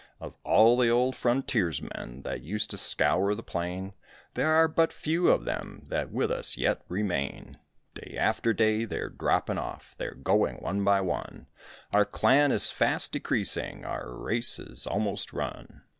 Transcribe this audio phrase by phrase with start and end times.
[0.19, 3.93] Of all the old frontiersmen That used to scour the plain,
[4.33, 7.59] There are but very few of them That with us yet remain.
[7.93, 11.45] Day after day they're dropping off, They're going one by one;
[11.93, 15.83] Our clan is fast decreasing, Our race is almost run.